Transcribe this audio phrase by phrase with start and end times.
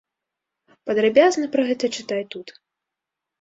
[0.89, 2.47] Падрабязна пра гэта чытай тут.